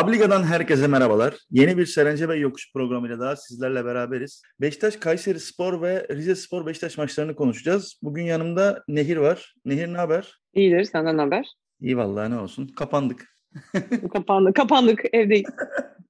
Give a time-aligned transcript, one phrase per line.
[0.00, 1.34] Abliga'dan herkese merhabalar.
[1.50, 4.42] Yeni bir Serence ve Yokuş programıyla daha sizlerle beraberiz.
[4.60, 8.00] Beşiktaş, Kayseri Spor ve Rize Spor Beşiktaş maçlarını konuşacağız.
[8.02, 9.54] Bugün yanımda Nehir var.
[9.64, 10.38] Nehir ne haber?
[10.54, 11.46] İyidir, senden ne haber?
[11.80, 12.66] İyi vallahi ne olsun.
[12.66, 13.34] Kapandık.
[14.12, 15.50] Kapandık, kapandık, evdeyiz.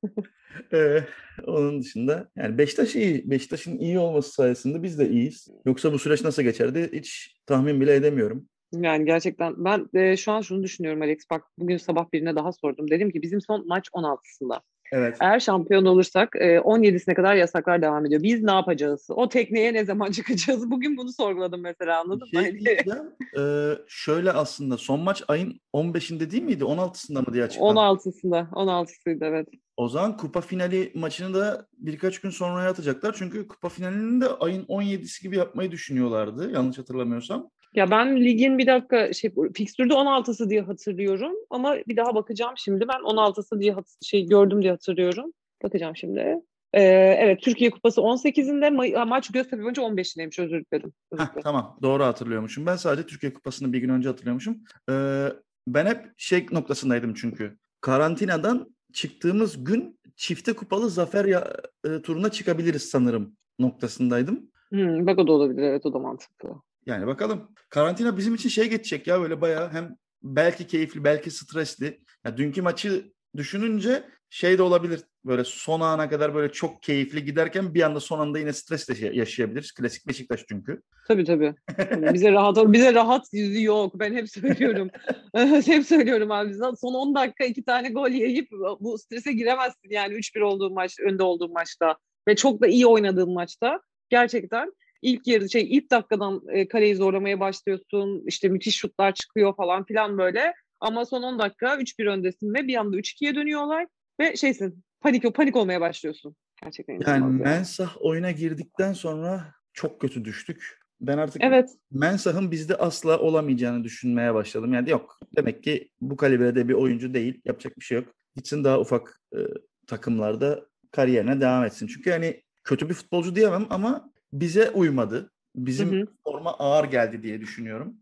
[0.73, 1.05] ee,
[1.47, 3.31] onun dışında yani Beşiktaş iyi.
[3.31, 5.49] Beşiktaş'ın iyi olması sayesinde biz de iyiyiz.
[5.67, 8.49] Yoksa bu süreç nasıl geçerdi hiç tahmin bile edemiyorum.
[8.73, 11.19] Yani gerçekten ben e, şu an şunu düşünüyorum Alex.
[11.31, 12.91] Bak bugün sabah birine daha sordum.
[12.91, 14.61] Dedim ki bizim son maç 16'sında.
[14.93, 15.17] Evet.
[15.21, 18.23] Eğer şampiyon olursak e, 17'sine kadar yasaklar devam ediyor.
[18.23, 19.07] Biz ne yapacağız?
[19.09, 20.71] O tekneye ne zaman çıkacağız?
[20.71, 22.59] Bugün bunu sorguladım mesela anladın şey mı?
[22.59, 23.43] Diyeceğim, e,
[23.89, 26.65] şöyle aslında son maç ayın 15'inde değil miydi?
[26.65, 27.79] 16'sında mı diye açıkladı.
[27.79, 28.49] 16'sında.
[28.51, 29.49] 16'sıydı evet.
[29.77, 33.15] O zaman kupa finali maçını da birkaç gün sonraya atacaklar.
[33.19, 36.51] Çünkü kupa finalini de ayın 17'si gibi yapmayı düşünüyorlardı.
[36.53, 37.51] Yanlış hatırlamıyorsam.
[37.75, 42.89] Ya ben ligin bir dakika şey fikstürde 16'sı diye hatırlıyorum ama bir daha bakacağım şimdi.
[42.89, 45.33] Ben 16'sı diye şey gördüm diye hatırlıyorum.
[45.63, 46.37] Bakacağım şimdi.
[46.73, 46.83] Ee,
[47.19, 50.93] evet Türkiye Kupası 18'inde ma- maç Göztepe önce 15'indeymiş özür dilerim.
[51.13, 52.67] Özür Heh, tamam doğru hatırlıyormuşum.
[52.67, 54.59] Ben sadece Türkiye Kupası'nı bir gün önce hatırlıyormuşum.
[54.91, 55.27] Ee,
[55.69, 57.57] ben hep şey noktasındaydım çünkü.
[57.81, 61.53] Karantinadan çıktığımız gün çifte kupalı zafer ya,
[61.85, 64.51] e, turuna çıkabiliriz sanırım noktasındaydım.
[64.71, 66.49] Hmm, bak o da olabilir evet o da mantıklı.
[66.87, 67.49] Yani bakalım.
[67.69, 72.01] Karantina bizim için şey geçecek ya böyle bayağı hem belki keyifli belki stresli.
[72.25, 75.01] Ya dünkü maçı düşününce şey de olabilir.
[75.25, 79.73] Böyle son ana kadar böyle çok keyifli giderken bir anda son anda yine stresle yaşayabiliriz.
[79.73, 80.83] Klasik Beşiktaş çünkü.
[81.09, 81.55] Tabii tabii.
[82.15, 83.99] bize rahat bize rahat yüzü yok.
[83.99, 84.91] Ben hep söylüyorum.
[85.67, 86.55] hep söylüyorum abi.
[86.55, 88.49] Son 10 dakika iki tane gol yiyip
[88.81, 91.97] bu strese giremezsin yani 3-1 olduğun maç, önde olduğun maçta
[92.29, 93.81] ve çok da iyi oynadığın maçta.
[94.11, 98.23] Gerçekten ilk yarı şey ilk dakikadan e, kaleyi zorlamaya başlıyorsun.
[98.27, 100.55] İşte müthiş şutlar çıkıyor falan filan böyle.
[100.81, 103.87] Ama son 10 dakika 3-1 öndesin ve bir anda 3-2'ye dönüyorlar
[104.21, 106.37] ve şeysin panik panik olmaya başlıyorsun.
[106.63, 107.43] Gerçekten yani.
[107.43, 110.81] Mensah oyuna girdikten sonra çok kötü düştük.
[111.01, 111.71] Ben artık evet.
[111.91, 114.75] Mensah'ın bizde asla olamayacağını düşünmeye başladım.
[114.75, 117.41] Yani yok demek ki bu kalibrede bir oyuncu değil.
[117.45, 118.09] Yapacak bir şey yok.
[118.37, 119.39] Gitsin daha ufak e,
[119.87, 121.87] takımlarda kariyerine devam etsin.
[121.87, 125.31] Çünkü yani kötü bir futbolcu diyemem ama bize uymadı.
[125.57, 126.07] Bizim hı hı.
[126.25, 127.97] forma ağır geldi diye düşünüyorum.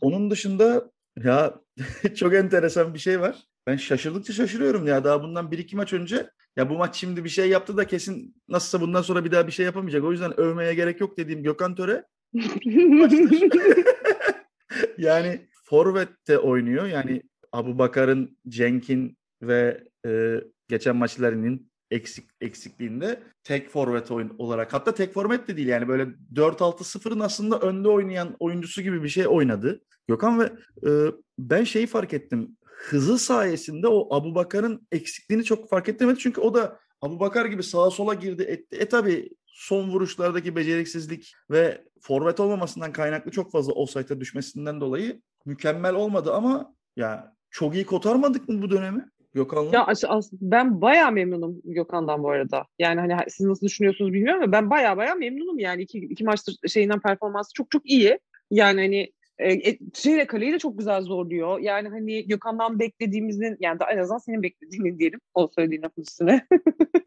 [0.00, 0.90] Onun dışında
[1.22, 1.60] ya
[2.16, 3.36] çok enteresan bir şey var.
[3.66, 5.04] Ben şaşırdıkça şaşırıyorum ya.
[5.04, 8.36] Daha bundan bir iki maç önce ya bu maç şimdi bir şey yaptı da kesin
[8.48, 10.04] nasılsa bundan sonra bir daha bir şey yapamayacak.
[10.04, 12.04] O yüzden övmeye gerek yok dediğim Gökhan Töre.
[14.98, 16.86] yani Forvet'te oynuyor.
[16.86, 24.94] Yani Abu Bakar'ın, Cenk'in ve e, geçen maçlarının eksik eksikliğinde tek forvet oyun olarak hatta
[24.94, 29.80] tek forvet de değil yani böyle 4-6-0'ın aslında önde oynayan oyuncusu gibi bir şey oynadı.
[30.08, 30.44] Gökhan ve
[30.90, 30.90] e,
[31.38, 32.56] ben şeyi fark ettim.
[32.64, 36.18] Hızı sayesinde o Abu Bakar'ın eksikliğini çok fark etmedi.
[36.18, 38.76] Çünkü o da Abu Bakar gibi sağa sola girdi etti.
[38.76, 45.94] E tabi son vuruşlardaki beceriksizlik ve forvet olmamasından kaynaklı çok fazla offside'a düşmesinden dolayı mükemmel
[45.94, 49.04] olmadı ama ya çok iyi kotarmadık mı bu dönemi?
[49.34, 49.70] Gökhan'la?
[49.72, 52.66] Ya as- as- ben bayağı memnunum Gökhan'dan bu arada.
[52.78, 56.56] Yani hani siz nasıl düşünüyorsunuz bilmiyorum ama ben bayağı bayağı memnunum yani iki, iki maçtır
[56.68, 58.18] şeyinden performansı çok çok iyi.
[58.50, 61.58] Yani hani e, şeyle kaleyi de çok güzel zorluyor.
[61.58, 65.20] Yani hani Gökhan'dan beklediğimizin yani en azından senin beklediğini diyelim.
[65.34, 66.46] O söylediğin lafın üstüne.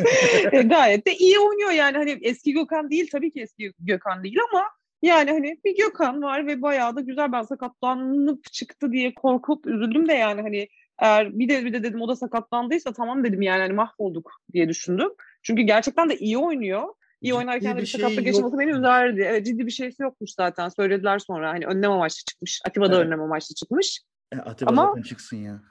[0.52, 4.38] e, gayet de iyi oynuyor yani hani eski Gökhan değil tabii ki eski Gökhan değil
[4.52, 4.64] ama
[5.02, 10.08] yani hani bir Gökhan var ve bayağı da güzel ben sakatlanıp çıktı diye korkup üzüldüm
[10.08, 10.68] de yani hani
[11.00, 14.70] eğer bir de bir de dedim o da sakatlandıysa tamam dedim yani hani mahvolduk diye
[14.70, 15.10] düşündüm.
[15.44, 16.88] Çünkü gerçekten de iyi oynuyor.
[17.22, 19.22] İyi ciddi oynarken de bir şey sakatlık yaşaması beni üzerdi.
[19.22, 20.70] Evet ciddi bir şeysi yokmuş zaten.
[20.70, 21.50] Söylediler sonra.
[21.50, 22.62] Hani önlem amaçlı çıkmış.
[22.68, 23.06] Atiba da evet.
[23.06, 24.02] önlem amaçlı çıkmış.
[24.32, 25.62] E, Atiba Ama, zaten çıksın ya.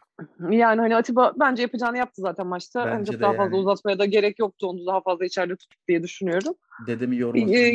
[0.50, 2.80] Yani hani Atiba bence yapacağını yaptı zaten maçta.
[2.80, 3.36] Bence hani çok daha yani.
[3.36, 4.66] fazla uzatmaya da gerek yoktu.
[4.66, 6.54] Onu daha fazla içeride tutup diye düşünüyorum.
[6.86, 7.52] Dedemi yormasın.
[7.52, 7.70] Ee,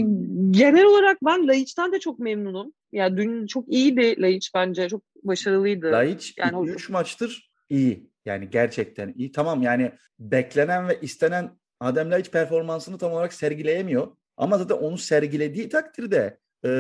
[0.52, 2.74] genel olarak ben Laiç'ten de çok memnunum.
[2.92, 4.90] Yani dün çok iyiydi Laiç bence.
[4.90, 5.92] Çok başarılıydı.
[5.92, 8.12] Laiç yani 3 maçtır iyi.
[8.26, 9.32] Yani gerçekten iyi.
[9.32, 14.08] Tamam yani beklenen ve istenen Adem Laiç performansını tam olarak sergileyemiyor.
[14.38, 16.72] Ama zaten onu sergilediği takdirde e,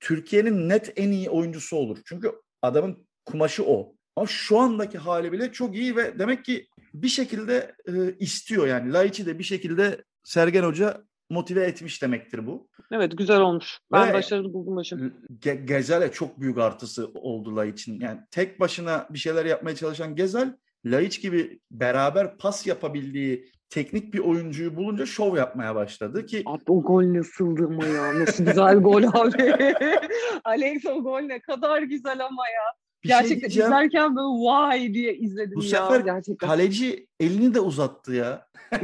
[0.00, 1.98] Türkiye'nin net en iyi oyuncusu olur.
[2.04, 2.32] Çünkü
[2.62, 3.94] adamın kumaşı o.
[4.16, 8.92] Ama şu andaki hali bile çok iyi ve demek ki bir şekilde e, istiyor yani.
[8.92, 12.68] Laiç'i de bir şekilde Sergen Hoca motive etmiş demektir bu.
[12.92, 13.78] Evet güzel olmuş.
[13.92, 14.96] Ben Ve başarılı buldum maçı.
[15.40, 18.00] Ge- Gezel'e çok büyük artısı oldu Laiç'in.
[18.00, 24.18] Yani tek başına bir şeyler yapmaya çalışan Gezel, Laiç gibi beraber pas yapabildiği teknik bir
[24.18, 26.42] oyuncuyu bulunca şov yapmaya başladı ki.
[26.46, 28.20] Abi o gol nasıldı ama ya?
[28.20, 29.54] Nasıl güzel gol abi.
[30.44, 32.62] Alex o gol ne kadar güzel ama ya.
[33.04, 33.66] bir şey Gerçekten diyeceğim.
[33.68, 35.68] izlerken böyle vay diye izledim Bu ya.
[35.70, 36.48] sefer gerçekten.
[36.48, 38.46] kaleci elini de uzattı ya.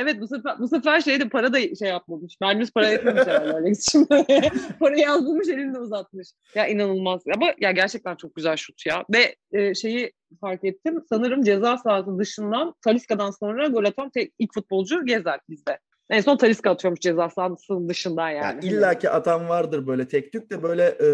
[0.00, 2.36] evet bu sefer bu sefer şeyde para da şey yapmamış.
[2.42, 4.06] Vermiş para etmemiş herhalde Alex şimdi.
[4.80, 6.28] Parayı yazmış elini de uzatmış.
[6.54, 7.22] Ya inanılmaz.
[7.36, 9.04] Ama ya gerçekten çok güzel şut ya.
[9.14, 11.02] Ve e, şeyi fark ettim.
[11.08, 15.78] Sanırım ceza sahası dışından Taliska'dan sonra gol atan tek ilk futbolcu Gezer bizde.
[16.10, 18.44] En son Taliska atıyormuş ceza sahasının dışından yani.
[18.44, 21.08] Yani İlla ki atan vardır böyle tek tük de böyle e,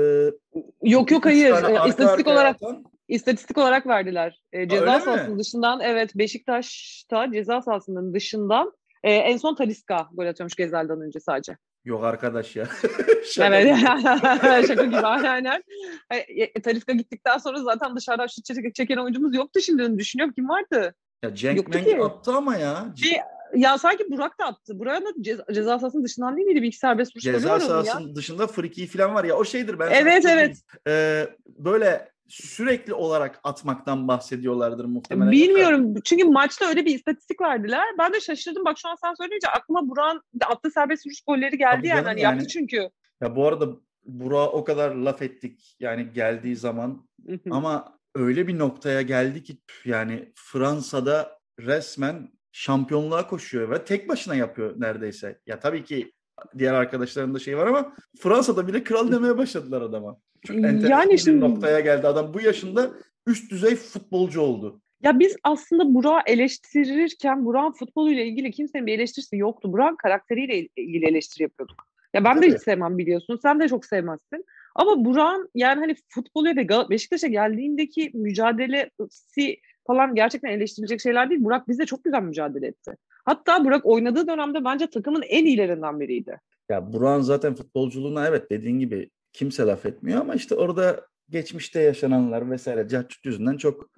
[0.83, 1.51] Yok yok hayır.
[1.51, 4.41] E, arka İstatistik arkaya olarak atan- İstatistik olarak verdiler.
[4.53, 5.03] E, ceza öyle mi?
[5.03, 8.73] sahasının dışından evet Beşiktaş'ta ceza sahasının dışından
[9.03, 11.57] e, en son Taliska gol atıyormuş Gezel'den önce sadece.
[11.85, 12.67] Yok arkadaş ya.
[13.33, 13.77] Şaka evet.
[14.69, 15.63] Şaka gibi aynen.
[16.11, 20.49] E, e, Taliska gittikten sonra zaten dışarıdan şut çek- çeken oyuncumuz yoktu şimdi düşünüyorum kim
[20.49, 20.95] vardı?
[21.23, 22.03] Ya Cenk ki.
[22.03, 22.87] attı ama ya.
[23.03, 24.79] Bir- Ya sanki Burak da attı.
[24.79, 26.63] Burak'ın da ceza, ceza sahasının dışından değil miydi?
[26.63, 27.61] Bir iki serbest vuruş Ceza ya.
[27.61, 30.57] sahasının dışında friki falan var ya o şeydir ben Evet evet.
[30.89, 35.33] Ee, böyle sürekli olarak atmaktan bahsediyorlardır muhtemelen.
[35.33, 35.95] Bilmiyorum.
[36.05, 37.85] Çünkü maçta öyle bir istatistik verdiler.
[37.99, 38.65] Ben de şaşırdım.
[38.65, 42.05] Bak şu an sen söyleyince aklıma Burak'ın attığı serbest vuruş golleri geldi Tabii yani.
[42.05, 42.35] Hani yani.
[42.35, 42.91] yaptı çünkü.
[43.21, 43.69] Ya bu arada
[44.05, 47.09] Burak'a o kadar laf ettik yani geldiği zaman
[47.51, 54.75] ama öyle bir noktaya geldi ki yani Fransa'da resmen şampiyonluğa koşuyor ve tek başına yapıyor
[54.77, 55.41] neredeyse.
[55.47, 56.13] Ya tabii ki
[56.59, 60.17] diğer arkadaşlarında şey var ama Fransa'da bile kral demeye başladılar adama.
[60.47, 62.35] Çok enteresan Yani bir şimdi- noktaya geldi adam.
[62.35, 62.91] Bu yaşında
[63.27, 64.81] üst düzey futbolcu oldu.
[65.03, 69.73] Ya biz aslında Burak'ı eleştirirken Burak'ın futboluyla ilgili kimsenin bir eleştirisi yoktu.
[69.73, 71.87] Burak'ın karakteriyle il- ilgili eleştiri yapıyorduk.
[72.15, 72.55] Ya ben de Tabii.
[72.55, 73.39] hiç sevmem biliyorsun.
[73.43, 74.45] Sen de çok sevmezsin.
[74.75, 79.57] Ama Burak'ın yani hani futbolu ve Beşiktaş'a geldiğindeki mücadelesi
[79.87, 81.45] falan gerçekten eleştirilecek şeyler değil.
[81.45, 82.97] Burak bizde çok güzel mücadele etti.
[83.25, 86.41] Hatta Burak oynadığı dönemde bence takımın en iyilerinden biriydi.
[86.71, 92.51] Ya Burak'ın zaten futbolculuğuna evet dediğin gibi kimse laf etmiyor ama işte orada geçmişte yaşananlar
[92.51, 93.91] vesaire cahçut yüzünden çok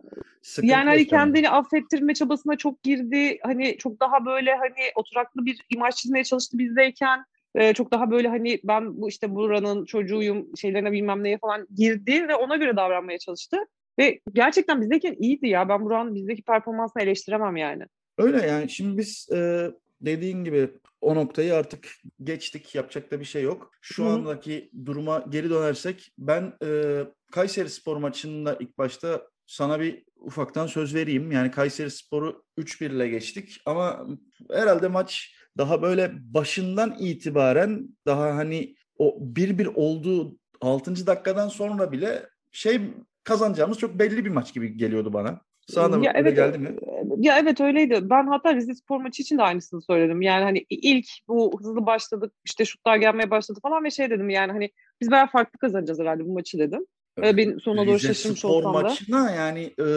[0.42, 3.38] sıkıntı Yani hani kendini affettirme çabasına çok girdi.
[3.42, 7.24] Hani çok daha böyle hani oturaklı bir imaj çizmeye çalıştı bizdeyken.
[7.54, 12.28] Ee, çok daha böyle hani ben bu işte buranın çocuğuyum şeylerine bilmem neye falan girdi
[12.28, 13.56] ve ona göre davranmaya çalıştı.
[13.98, 15.68] Ve gerçekten bizdeyken iyiydi ya.
[15.68, 17.82] Ben Burak'ın bizdeki performansını eleştiremem yani.
[18.18, 19.70] Öyle yani şimdi biz e,
[20.00, 21.88] dediğin gibi o noktayı artık
[22.22, 22.74] geçtik.
[22.74, 23.70] Yapacak da bir şey yok.
[23.80, 24.12] Şu Hı hı.
[24.12, 27.00] andaki duruma geri dönersek ben e,
[27.32, 31.32] Kayseri Spor maçında ilk başta sana bir ufaktan söz vereyim.
[31.32, 34.06] Yani Kayseri Spor'u 3-1 ile geçtik ama
[34.50, 41.06] herhalde maç daha böyle başından itibaren daha hani o 1-1 olduğu 6.
[41.06, 42.80] dakikadan sonra bile şey
[43.24, 45.40] kazanacağımız çok belli bir maç gibi geliyordu bana.
[45.66, 46.76] Sana da Ya evet, geldi mi?
[47.18, 48.10] Ya evet öyleydi.
[48.10, 50.22] Ben hatta Rize Spor maçı için de aynısını söyledim.
[50.22, 54.52] Yani hani ilk bu hızlı başladık işte şutlar gelmeye başladı falan ve şey dedim yani
[54.52, 54.70] hani
[55.00, 56.86] biz bayağı farklı kazanacağız herhalde bu maçı dedim.
[57.22, 58.80] Ee, ben sonuna doğru Rize şaşırmış Spor olsam da.
[58.80, 59.88] maçına yani e,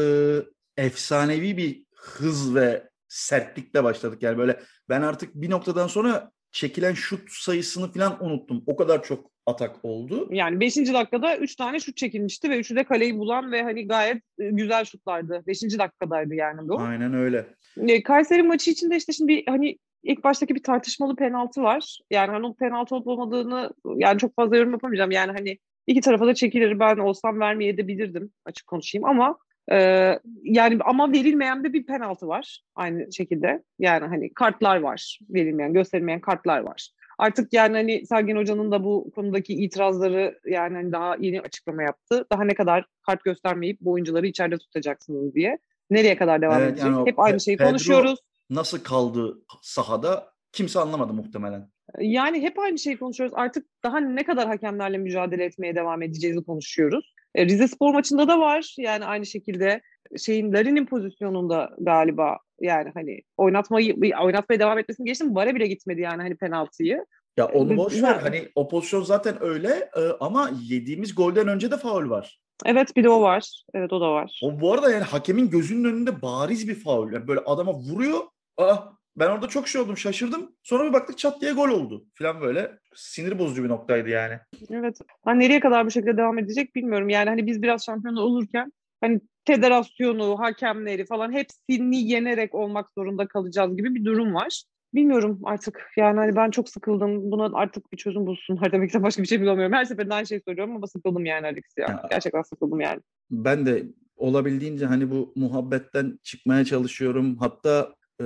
[0.78, 4.24] efsanevi bir hız ve sertlikle başladık.
[4.24, 4.60] Yani böyle
[4.90, 8.64] ben artık bir noktadan sonra çekilen şut sayısını falan unuttum.
[8.68, 10.28] O kadar çok atak oldu.
[10.32, 10.76] Yani 5.
[10.76, 14.86] dakikada 3 tane şut çekilmişti ve üçü de kaleyi bulan ve hani gayet e, güzel
[14.86, 15.44] şutlardı.
[15.48, 15.62] 5.
[15.62, 16.80] dakikadaydı yani bu.
[16.80, 17.48] Aynen öyle.
[17.78, 22.00] E, Kayseri maçı için de işte şimdi hani ilk baştaki bir tartışmalı penaltı var.
[22.12, 25.12] Yani hani o penaltı olup olmadığını yani çok fazla yorum yapamayacağım.
[25.12, 25.58] Yani hani
[25.88, 29.38] iki tarafa da çekilir ben olsam vermeyebilirdim açık konuşayım ama
[29.72, 33.64] e, yani ama verilmeyen de bir penaltı var aynı şekilde.
[33.80, 36.90] Yani hani kartlar var verilmeyen gösterilmeyen kartlar var.
[37.18, 42.26] Artık yani hani Sergen Hoca'nın da bu konudaki itirazları yani hani daha yeni açıklama yaptı.
[42.32, 45.58] Daha ne kadar kart göstermeyip bu oyuncuları içeride tutacaksınız diye.
[45.90, 46.86] Nereye kadar devam Evet, edecek?
[46.92, 48.20] yani Hep aynı şeyi Pedro- konuşuyoruz.
[48.50, 51.70] Nasıl kaldı sahada kimse anlamadı muhtemelen.
[52.00, 53.34] Yani hep aynı şeyi konuşuyoruz.
[53.38, 57.14] Artık daha ne kadar hakemlerle mücadele etmeye devam edeceğizi konuşuyoruz.
[57.36, 58.76] E, Rize Spor maçında da var.
[58.78, 59.82] Yani aynı şekilde
[60.18, 65.36] şeyin Larin'in pozisyonunda galiba yani hani oynatmayı oynatmaya devam etmesini geçtim.
[65.36, 67.06] Vara bile gitmedi yani hani penaltıyı.
[67.38, 68.16] Ya onu Ee, boş ver.
[68.16, 72.40] Hani o pozisyon zaten öyle e, ama yediğimiz golden önce de faul var.
[72.66, 73.64] Evet bir de o var.
[73.74, 74.40] Evet o da var.
[74.44, 77.14] O bu arada yani hakemin gözünün önünde bariz bir faul.
[77.14, 78.20] Yani böyle adama vuruyor.
[78.58, 78.78] Aa,
[79.16, 80.56] ben orada çok şey oldum, şaşırdım.
[80.64, 82.06] Sonra bir baktık çat diye gol oldu.
[82.14, 84.40] Falan böyle sinir bozucu bir noktaydı yani.
[84.70, 85.00] Evet.
[85.28, 87.10] Ben nereye kadar bu şekilde devam edecek bilmiyorum.
[87.10, 93.78] Yani hani biz biraz şampiyon olurken hani federasyonu, hakemleri falan hepsini yenerek olmak zorunda kalacağız
[93.78, 94.64] gibi bir durum var.
[94.94, 95.92] Bilmiyorum artık.
[95.98, 97.32] Yani hani ben çok sıkıldım.
[97.32, 99.74] Buna artık bir çözüm bulsunlar demekten başka bir şey bulamıyorum.
[99.74, 101.86] Her seferinde aynı şeyi söylüyorum ama sıkıldım yani Alex ya.
[101.90, 102.04] Ya.
[102.10, 103.02] Gerçekten sıkıldım yani.
[103.32, 103.84] Ben de
[104.16, 107.38] olabildiğince hani bu muhabbetten çıkmaya çalışıyorum.
[107.38, 108.26] Hatta e,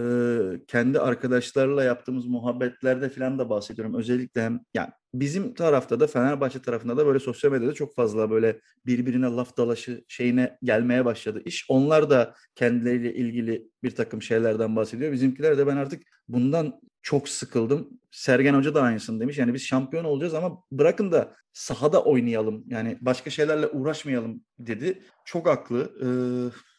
[0.68, 3.96] kendi arkadaşlarla yaptığımız muhabbetlerde falan da bahsediyorum.
[3.96, 8.60] Özellikle hem yani bizim tarafta da Fenerbahçe tarafında da böyle sosyal medyada çok fazla böyle
[8.86, 11.66] birbirine laf dalaşı şeyine gelmeye başladı iş.
[11.70, 15.12] Onlar da kendileriyle ilgili bir takım şeylerden bahsediyor.
[15.12, 17.90] Bizimkiler de ben artık bundan çok sıkıldım.
[18.12, 19.38] Sergen Hoca da aynısını demiş.
[19.38, 22.64] Yani biz şampiyon olacağız ama bırakın da sahada oynayalım.
[22.68, 25.04] Yani başka şeylerle uğraşmayalım dedi.
[25.26, 25.92] Çok haklı.
[26.02, 26.08] Ee,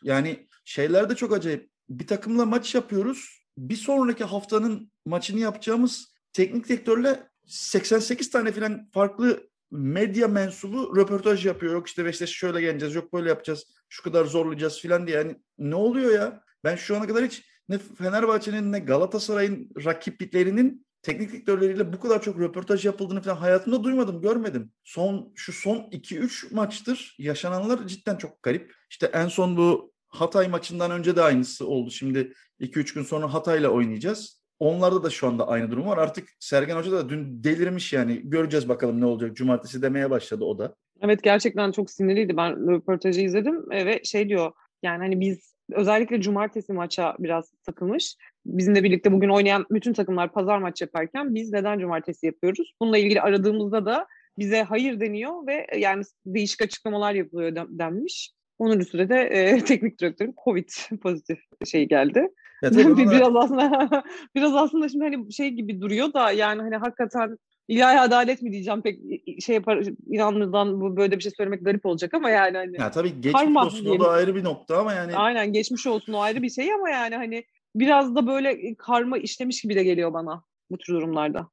[0.02, 1.70] yani şeyler de çok acayip.
[1.88, 3.46] Bir takımla maç yapıyoruz.
[3.58, 11.72] Bir sonraki haftanın maçını yapacağımız teknik direktörle 88 tane falan farklı medya mensubu röportaj yapıyor.
[11.72, 15.16] Yok işte Beşiktaş şöyle geleceğiz, yok böyle yapacağız, şu kadar zorlayacağız falan diye.
[15.16, 16.42] Yani ne oluyor ya?
[16.64, 22.40] Ben şu ana kadar hiç ne Fenerbahçe'nin ne Galatasaray'ın rakipliklerinin teknik direktörleriyle bu kadar çok
[22.40, 24.72] röportaj yapıldığını falan hayatımda duymadım, görmedim.
[24.84, 28.74] Son şu son 2-3 maçtır yaşananlar cidden çok garip.
[28.90, 31.90] İşte en son bu Hatay maçından önce de aynısı oldu.
[31.90, 34.42] Şimdi 2-3 gün sonra Hatay'la oynayacağız.
[34.58, 35.98] Onlarda da şu anda aynı durum var.
[35.98, 38.20] Artık Sergen Hoca da dün delirmiş yani.
[38.24, 39.36] Göreceğiz bakalım ne olacak.
[39.36, 40.74] Cumartesi demeye başladı o da.
[41.00, 42.36] Evet gerçekten çok sinirliydi.
[42.36, 48.16] Ben röportajı izledim ve şey diyor yani hani biz özellikle cumartesi maça biraz takılmış.
[48.46, 52.74] Bizimle birlikte bugün oynayan bütün takımlar pazar maç yaparken biz neden cumartesi yapıyoruz?
[52.80, 54.06] Bununla ilgili aradığımızda da
[54.38, 58.32] bize hayır deniyor ve yani değişik açıklamalar yapılıyor denmiş.
[58.58, 60.68] Onun üstüne de e, teknik direktörün Covid
[61.02, 62.28] pozitif şey geldi.
[62.62, 68.00] Ya biraz aslında biraz aslında şimdi hani şey gibi duruyor da yani hani hakikaten ilahi
[68.00, 69.00] adalet mi diyeceğim pek
[69.40, 73.20] şey yapar inanmadan bu böyle bir şey söylemek garip olacak ama yani hani ya tabii
[73.20, 74.00] geçmiş karma olsun diyelim.
[74.00, 76.90] o da ayrı bir nokta ama yani aynen geçmiş olsun o ayrı bir şey ama
[76.90, 77.44] yani hani
[77.74, 81.48] biraz da böyle karma işlemiş gibi de geliyor bana bu tür durumlarda.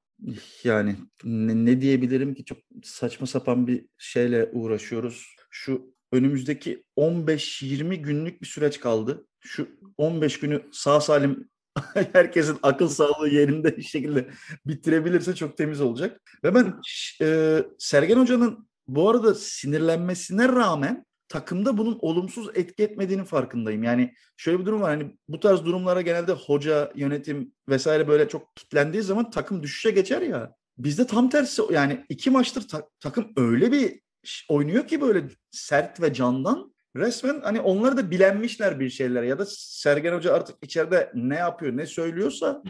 [0.64, 5.36] Yani ne, ne diyebilirim ki çok saçma sapan bir şeyle uğraşıyoruz.
[5.50, 9.26] Şu önümüzdeki 15-20 günlük bir süreç kaldı.
[9.40, 9.68] Şu
[9.98, 11.50] 15 günü sağ salim
[11.94, 14.30] herkesin akıl sağlığı yerinde bir şekilde
[14.66, 16.22] bitirebilirse çok temiz olacak.
[16.44, 16.74] Ve ben
[17.22, 23.84] e, Sergen Hoca'nın bu arada sinirlenmesine rağmen takımda bunun olumsuz etki etmediğinin farkındayım.
[23.84, 28.56] Yani şöyle bir durum var hani bu tarz durumlara genelde hoca, yönetim vesaire böyle çok
[28.56, 30.54] kitlendiği zaman takım düşüşe geçer ya.
[30.78, 34.03] Bizde tam tersi yani iki maçtır ta- takım öyle bir
[34.50, 36.74] oynuyor ki böyle sert ve candan.
[36.96, 41.78] Resmen hani onları da bilenmişler bir şeyler ya da Sergen Hoca artık içeride ne yapıyor
[41.78, 42.64] ne söylüyorsa.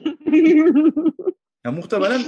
[1.66, 2.22] Ya muhtemelen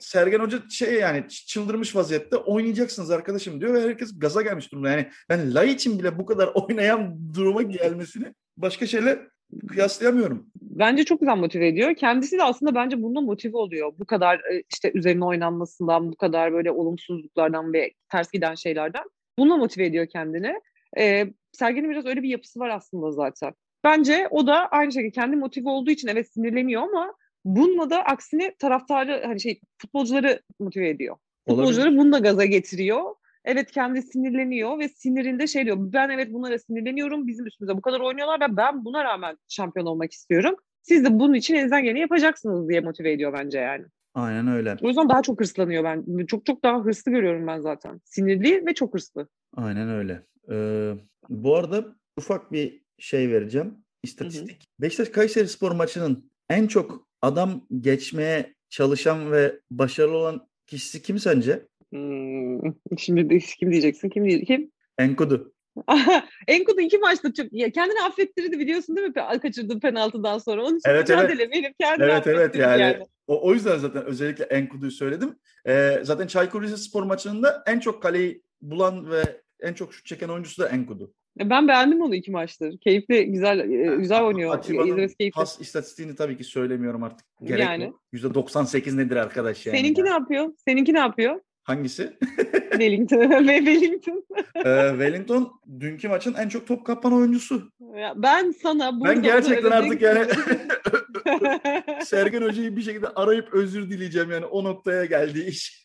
[0.00, 4.90] Sergen Hoca şey yani çıldırmış vaziyette oynayacaksınız arkadaşım diyor ve herkes gaza gelmiş durumda.
[4.90, 9.28] Yani ben Lay için bile bu kadar oynayan duruma gelmesini başka şeyle
[9.68, 10.46] kıyaslayamıyorum.
[10.60, 11.94] Bence çok güzel motive ediyor.
[11.94, 13.92] Kendisi de aslında bence bundan motive oluyor.
[13.98, 19.04] Bu kadar e, işte üzerine oynanmasından, bu kadar böyle olumsuzluklardan ve ters giden şeylerden.
[19.38, 20.54] Bununla motive ediyor kendini.
[20.98, 23.54] Ee, Sergen'in biraz öyle bir yapısı var aslında zaten.
[23.84, 28.54] Bence o da aynı şekilde kendi motive olduğu için evet sinirleniyor ama bununla da aksine
[28.54, 31.16] taraftarı hani şey futbolcuları motive ediyor.
[31.48, 33.14] Futbolcuları bununla gaza getiriyor.
[33.44, 35.76] Evet kendi sinirleniyor ve sinirinde şey diyor.
[35.80, 37.26] Ben evet bunlara sinirleniyorum.
[37.26, 40.54] Bizim üstümüze bu kadar oynuyorlar ve ben buna rağmen şampiyon olmak istiyorum.
[40.82, 43.84] Siz de bunun için elinizden geleni yapacaksınız diye motive ediyor bence yani.
[44.14, 44.76] Aynen öyle.
[44.82, 46.26] O yüzden daha çok hırslanıyor ben.
[46.26, 48.00] Çok çok daha hırslı görüyorum ben zaten.
[48.04, 49.28] Sinirli ve çok hırslı.
[49.56, 50.22] Aynen öyle.
[50.50, 50.92] Ee,
[51.28, 51.84] bu arada
[52.18, 53.74] ufak bir şey vereceğim.
[54.02, 54.64] İstatistik.
[54.80, 61.66] Beşiktaş Kayseri Spor maçının en çok adam geçmeye çalışan ve başarılı olan kişisi kim sence?
[61.94, 62.60] Hmm,
[62.98, 64.08] şimdi de, kim diyeceksin?
[64.08, 64.46] Kim diyecek?
[64.46, 64.70] Kim?
[64.98, 65.52] Enkudu.
[66.48, 69.14] Enkudu iki maçta çok ya kendini affettirdi biliyorsun değil mi?
[69.42, 70.62] Kaçırdığı penaltıdan sonra.
[70.62, 71.54] Onun için evet, mücadele evet.
[71.54, 72.82] verip kendini evet, evet, yani.
[72.82, 73.06] yani.
[73.26, 75.38] O, o yüzden zaten özellikle Enkudu'yu söyledim.
[75.66, 79.22] Ee, zaten Çaykur Rizespor maçında en çok kaleyi bulan ve
[79.60, 81.14] en çok şut çeken oyuncusu da Enkudu.
[81.38, 82.78] Ben beğendim onu iki maçtır.
[82.78, 84.54] Keyifli, güzel e, güzel oynuyor.
[84.54, 87.26] Atiba'nın pas istatistiğini tabii ki söylemiyorum artık.
[87.42, 87.92] Gerek yani.
[88.12, 89.78] Yüzde 98 nedir arkadaş yani?
[89.78, 90.04] Seninki ya.
[90.04, 90.52] ne yapıyor?
[90.68, 91.40] Seninki ne yapıyor?
[91.64, 92.12] Hangisi?
[92.70, 93.20] Wellington.
[93.46, 94.24] Wellington.
[94.56, 97.70] ee, Wellington dünkü maçın en çok top kapan oyuncusu.
[97.96, 100.26] Ya ben sana burada Ben gerçekten artık yani
[102.04, 105.84] Sergen Hoca'yı bir şekilde arayıp özür dileyeceğim yani o noktaya geldi iş.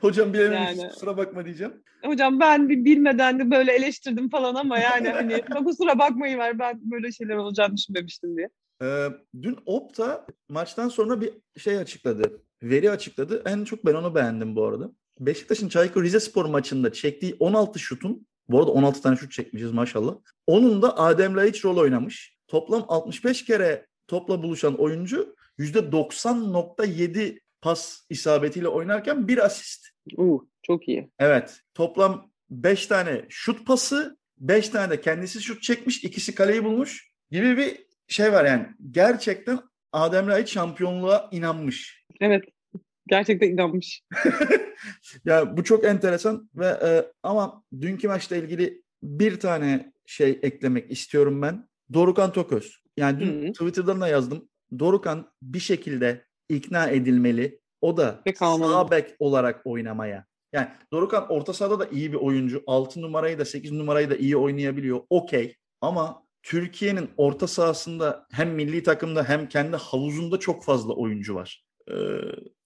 [0.00, 0.90] Hocam bilememiş yani.
[0.90, 1.72] kusura bakma diyeceğim.
[2.04, 6.80] Hocam ben bir bilmeden de böyle eleştirdim falan ama yani hani kusura bakmayın ver ben
[6.82, 8.48] böyle şeyler olacağını düşünmemiştim diye.
[8.82, 9.08] Ee,
[9.42, 12.42] dün Opta maçtan sonra bir şey açıkladı.
[12.62, 13.42] Veri açıkladı.
[13.46, 14.90] En çok ben onu beğendim bu arada.
[15.20, 20.14] Beşiktaş'ın Çaykur Rizespor maçında çektiği 16 şutun bu arada 16 tane şut çekmişiz maşallah.
[20.46, 22.36] Onun da Adem Laiç rol oynamış.
[22.48, 29.86] Toplam 65 kere topla buluşan oyuncu %90.7 pas isabetiyle oynarken bir asist.
[30.16, 31.10] Uh, çok iyi.
[31.18, 31.60] Evet.
[31.74, 37.56] Toplam 5 tane şut pası, 5 tane de kendisi şut çekmiş, ikisi kaleyi bulmuş gibi
[37.56, 39.60] bir şey var yani gerçekten
[39.92, 42.05] Adem Laiç şampiyonluğa inanmış.
[42.20, 42.44] Evet.
[43.06, 44.02] Gerçekten inanmış.
[45.24, 51.42] ya bu çok enteresan ve e, ama dünkü maçla ilgili bir tane şey eklemek istiyorum
[51.42, 51.68] ben.
[51.92, 52.82] Dorukan Toköz.
[52.96, 53.52] Yani dün Hı-hı.
[53.52, 54.48] Twitter'dan da yazdım.
[54.78, 57.60] Dorukan bir şekilde ikna edilmeli.
[57.80, 60.26] O da sağ bek olarak oynamaya.
[60.52, 62.62] Yani Dorukan orta sahada da iyi bir oyuncu.
[62.66, 65.00] 6 numarayı da 8 numarayı da iyi oynayabiliyor.
[65.10, 65.56] Okey.
[65.80, 71.65] Ama Türkiye'nin orta sahasında hem milli takımda hem kendi havuzunda çok fazla oyuncu var.
[71.90, 71.94] Ee,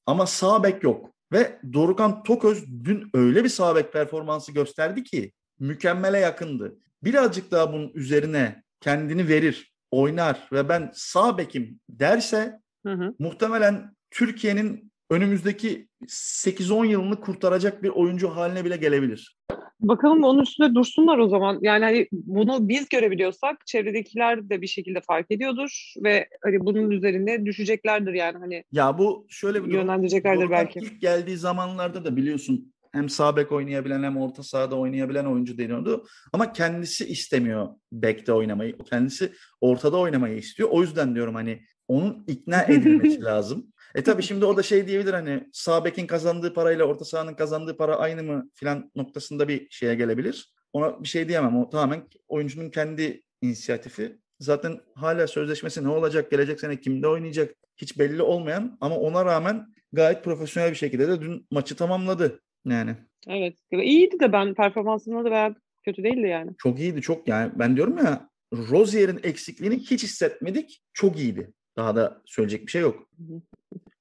[0.06, 1.10] ama sağ bek yok.
[1.32, 6.76] Ve Dorukan Toköz dün öyle bir sağ bek performansı gösterdi ki mükemmele yakındı.
[7.02, 13.14] Birazcık daha bunun üzerine kendini verir, oynar ve ben sağ bekim derse hı hı.
[13.18, 19.38] muhtemelen Türkiye'nin önümüzdeki 8-10 yılını kurtaracak bir oyuncu haline bile gelebilir.
[19.80, 21.58] Bakalım onun üstünde dursunlar o zaman.
[21.62, 27.46] Yani hani bunu biz görebiliyorsak çevredekiler de bir şekilde fark ediyordur ve hani bunun üzerine
[27.46, 28.64] düşeceklerdir yani hani.
[28.72, 30.78] Ya bu şöyle bir yönlendireceklerdir belki.
[30.78, 36.06] İlk geldiği zamanlarda da biliyorsun hem sağ bek oynayabilen hem orta sahada oynayabilen oyuncu deniyordu.
[36.32, 38.78] Ama kendisi istemiyor bekte oynamayı.
[38.78, 40.68] Kendisi ortada oynamayı istiyor.
[40.72, 43.66] O yüzden diyorum hani onun ikna edilmesi lazım.
[43.94, 47.76] E tabii şimdi o da şey diyebilir hani sağ bekin kazandığı parayla orta sahanın kazandığı
[47.76, 50.54] para aynı mı filan noktasında bir şeye gelebilir.
[50.72, 51.56] Ona bir şey diyemem.
[51.56, 54.18] O tamamen oyuncunun kendi inisiyatifi.
[54.40, 59.74] Zaten hala sözleşmesi ne olacak, gelecek sene kimde oynayacak hiç belli olmayan ama ona rağmen
[59.92, 62.96] gayet profesyonel bir şekilde de dün maçı tamamladı yani.
[63.28, 63.54] Evet.
[63.72, 65.60] İyiydi de ben performansını da beğendim.
[65.84, 66.50] Kötü değildi yani.
[66.58, 67.52] Çok iyiydi çok yani.
[67.54, 70.82] Ben diyorum ya Rozier'in eksikliğini hiç hissetmedik.
[70.92, 71.52] Çok iyiydi.
[71.80, 73.08] Daha da söyleyecek bir şey yok.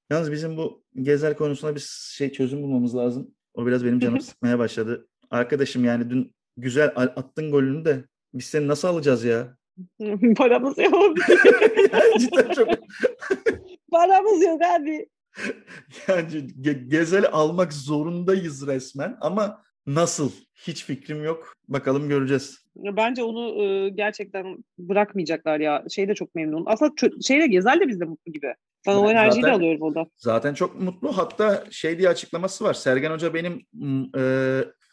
[0.09, 3.31] Yalnız bizim bu gezel konusunda bir şey çözüm bulmamız lazım.
[3.53, 5.07] O biraz benim canım sıkmaya başladı.
[5.31, 9.57] Arkadaşım yani dün güzel attın golünü de biz seni nasıl alacağız ya?
[10.38, 11.17] Paramız yok.
[11.93, 12.67] yani cidden çok...
[13.91, 15.09] Paramız yok abi.
[16.07, 16.31] Yani
[16.62, 19.63] ge- Gezel'i almak zorundayız resmen ama
[19.96, 20.31] nasıl?
[20.55, 21.53] Hiç fikrim yok.
[21.67, 22.65] Bakalım göreceğiz.
[22.75, 25.84] Bence onu e, gerçekten bırakmayacaklar ya.
[25.89, 26.63] Şey de çok memnun.
[26.65, 28.54] Aslında çö- şeyle Gezel de bizde mutlu gibi.
[28.88, 30.06] Ben o enerjiyi zaten, de alıyorum o da.
[30.17, 31.17] Zaten çok mutlu.
[31.17, 32.73] Hatta şey diye açıklaması var.
[32.73, 33.62] Sergen Hoca benim
[34.17, 34.21] e,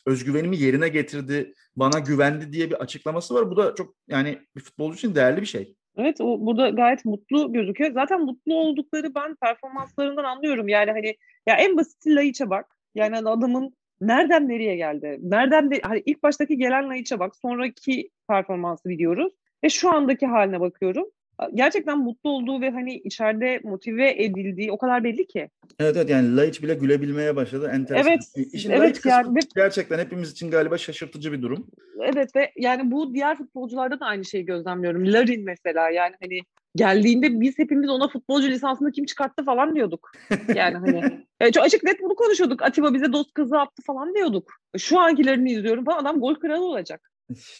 [0.06, 3.50] özgüvenimi yerine getirdi, bana güvendi diye bir açıklaması var.
[3.50, 5.74] Bu da çok yani bir futbolcu için değerli bir şey.
[5.96, 7.92] Evet o burada gayet mutlu gözüküyor.
[7.92, 10.68] Zaten mutlu oldukları ben performanslarından anlıyorum.
[10.68, 12.66] Yani hani ya en basit Laiç'e bak.
[12.94, 15.18] Yani hani adamın nereden nereye geldi?
[15.22, 17.36] Nereden de, hani ilk baştaki gelen Laiç'e bak.
[17.36, 19.32] Sonraki performansı biliyoruz.
[19.64, 21.06] Ve şu andaki haline bakıyorum
[21.54, 25.48] gerçekten mutlu olduğu ve hani içeride motive edildiği o kadar belli ki.
[25.80, 27.70] Evet evet yani Laiç bile gülebilmeye başladı.
[27.74, 28.12] Enteresan.
[28.12, 28.48] Evet.
[28.52, 31.66] İşin evet yani gerçekten hepimiz için galiba şaşırtıcı bir durum.
[32.00, 35.12] Evet ve yani bu diğer futbolcularda da aynı şeyi gözlemliyorum.
[35.12, 36.40] Larin mesela yani hani
[36.76, 40.12] geldiğinde biz hepimiz ona futbolcu lisansını kim çıkarttı falan diyorduk.
[40.54, 42.62] Yani hani e, çok açık net bunu konuşuyorduk.
[42.62, 44.52] Atiba bize dost kızı attı falan diyorduk.
[44.78, 47.12] Şu ankilerini izliyorum falan adam gol kralı olacak.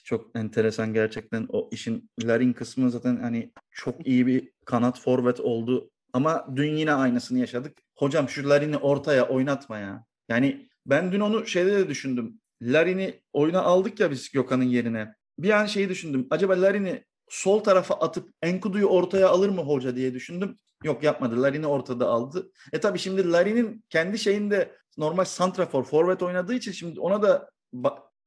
[0.04, 5.90] Çok enteresan gerçekten o işin Larin kısmı zaten hani çok iyi bir kanat forvet oldu.
[6.12, 7.78] Ama dün yine aynısını yaşadık.
[7.96, 10.04] Hocam şu Larin'i ortaya oynatma ya.
[10.28, 12.40] Yani ben dün onu şeyde de düşündüm.
[12.62, 15.14] Larin'i oyuna aldık ya biz Gökhan'ın yerine.
[15.38, 16.26] Bir an şeyi düşündüm.
[16.30, 20.58] Acaba Larin'i sol tarafa atıp Enkudu'yu ortaya alır mı hoca diye düşündüm.
[20.84, 21.42] Yok yapmadı.
[21.42, 22.50] Larin'i ortada aldı.
[22.72, 27.50] E tabii şimdi Larin'in kendi şeyinde normal santrafor, forvet oynadığı için şimdi ona da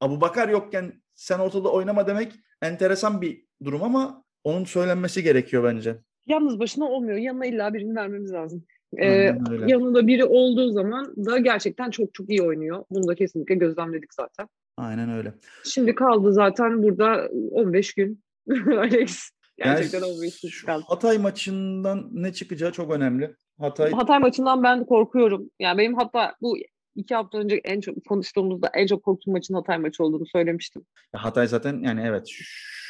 [0.00, 2.32] Abu Bakar yokken sen ortada oynama demek
[2.62, 5.96] enteresan bir durum ama onun söylenmesi gerekiyor bence.
[6.26, 7.18] Yalnız başına olmuyor.
[7.18, 8.64] Yanına illa birini vermemiz lazım.
[8.98, 9.34] Ee,
[9.66, 12.84] yanında biri olduğu zaman da gerçekten çok çok iyi oynuyor.
[12.90, 14.48] Bunu da kesinlikle gözlemledik zaten.
[14.76, 15.34] Aynen öyle.
[15.64, 18.22] Şimdi kaldı zaten burada 15 gün
[18.78, 19.30] Alex.
[19.58, 20.84] Gerçekten yani 15 gün kaldı.
[20.88, 23.34] Hatay maçından ne çıkacağı çok önemli.
[23.58, 25.50] Hatay Hatay maçından ben korkuyorum.
[25.58, 26.56] Yani benim hatta bu
[26.94, 30.86] iki hafta önce en çok konuştuğumuzda en çok korktuğum maçın Hatay maçı olduğunu söylemiştim.
[31.16, 32.26] Hatay zaten yani evet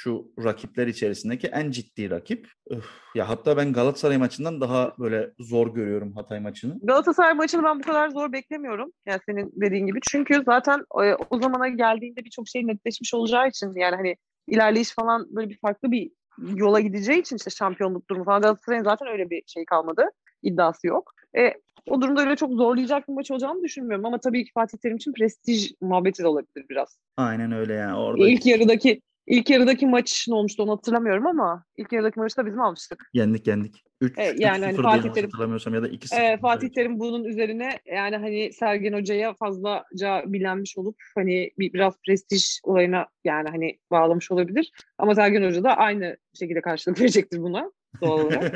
[0.02, 2.48] şu rakipler içerisindeki en ciddi rakip.
[2.70, 2.84] Öf,
[3.14, 6.78] ya hatta ben Galatasaray maçından daha böyle zor görüyorum Hatay maçını.
[6.82, 8.92] Galatasaray maçını ben bu kadar zor beklemiyorum.
[9.06, 9.98] Yani senin dediğin gibi.
[10.02, 15.26] Çünkü zaten o, o zamana geldiğinde birçok şey netleşmiş olacağı için yani hani ilerleyiş falan
[15.30, 16.10] böyle bir farklı bir
[16.54, 20.04] yola gideceği için işte şampiyonluk durumu falan Galatasaray'ın zaten öyle bir şey kalmadı.
[20.42, 21.14] iddiası yok.
[21.38, 21.54] E,
[21.88, 25.12] o durumda öyle çok zorlayacak bir maç olacağını düşünmüyorum ama tabii ki Fatih Terim için
[25.12, 26.98] prestij muhabbeti de olabilir biraz.
[27.16, 27.96] Aynen öyle yani.
[27.96, 28.28] Orada...
[28.28, 32.60] İlk yarıdaki İlk yarıdaki maç ne olmuştu onu hatırlamıyorum ama ilk yarıdaki maçı da bizim
[32.60, 33.10] almıştık.
[33.12, 33.84] Yendik yendik.
[34.00, 36.20] 3 Evet, yani hani 0 Fatih Terim- hatırlamıyorsam ya da 2-0.
[36.20, 41.94] Ee, Fatih Terim bunun üzerine yani hani Sergen Hoca'ya fazlaca bilenmiş olup hani bir, biraz
[42.06, 44.72] prestij olayına yani hani bağlamış olabilir.
[44.98, 47.70] Ama Sergen Hoca da aynı şekilde karşılık verecektir buna
[48.02, 48.54] doğal olarak.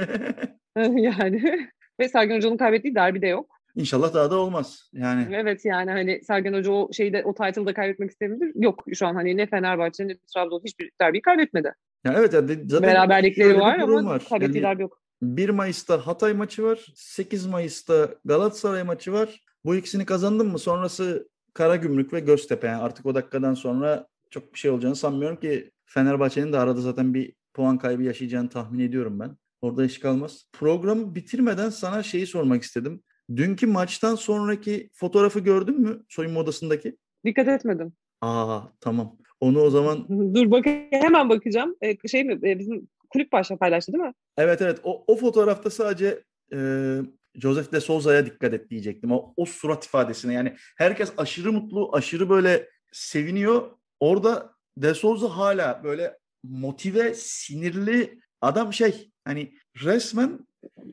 [0.97, 1.69] yani
[2.01, 3.54] ve Sergen Hoca'nın kaybettiği derbi de yok.
[3.77, 4.91] İnşallah daha da olmaz.
[4.93, 8.53] Yani Evet yani hani Sergen Hoca o şeyde o title'ı da kaybetmek istemiyor.
[8.55, 11.75] Yok şu an hani ne Fenerbahçe ne Trabzon hiçbir derbiyi kaybetmedi.
[12.05, 14.25] yani evet yani zaten Beraberlikleri var ama var.
[14.29, 15.01] kaybettiği Yani derbi yok.
[15.23, 16.87] 1 Mayıs'ta Hatay maçı var.
[16.95, 19.41] 8 Mayıs'ta Galatasaray maçı var.
[19.65, 22.67] Bu ikisini kazandın mı sonrası Karagümrük ve Göztepe.
[22.67, 27.15] Yani artık o dakikadan sonra çok bir şey olacağını sanmıyorum ki Fenerbahçe'nin de arada zaten
[27.15, 29.37] bir puan kaybı yaşayacağını tahmin ediyorum ben.
[29.61, 30.47] Orada iş kalmaz.
[30.53, 33.03] Programı bitirmeden sana şeyi sormak istedim.
[33.37, 36.97] Dünkü maçtan sonraki fotoğrafı gördün mü soyunma odasındaki?
[37.25, 37.93] Dikkat etmedim.
[38.21, 39.17] Aa tamam.
[39.41, 41.77] Onu o zaman Dur bak hemen bakacağım.
[41.83, 44.15] Ee, şey mi e, bizim kulüp başta paylaştı değil mi?
[44.37, 46.59] Evet evet o, o fotoğrafta sadece e,
[47.35, 49.13] Joseph de Souza'ya dikkat et diyecektim.
[49.13, 53.71] O, o surat ifadesine yani herkes aşırı mutlu, aşırı böyle seviniyor.
[54.01, 60.39] Orada de Souza hala böyle motive, sinirli adam şey hani resmen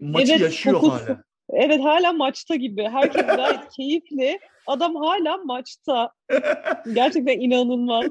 [0.01, 1.01] maçı Evet, yaşıyor fokus.
[1.01, 1.23] hala.
[1.53, 2.83] Evet hala maçta gibi.
[2.83, 4.39] Herkes gayet keyifli.
[4.67, 6.11] Adam hala maçta.
[6.93, 8.05] Gerçekten inanılmaz.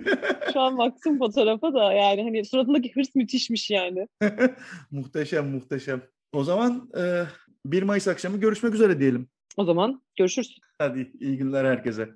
[0.53, 4.09] Şu an baktım fotoğrafa da yani hani suratındaki hırs müthişmiş yani.
[4.91, 6.03] muhteşem muhteşem.
[6.33, 7.25] O zaman e,
[7.67, 9.29] 1 Mayıs akşamı görüşmek üzere diyelim.
[9.57, 10.59] O zaman görüşürüz.
[10.79, 12.09] Hadi iyi günler herkese.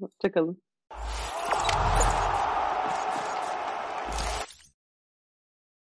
[0.00, 0.62] Hoşçakalın.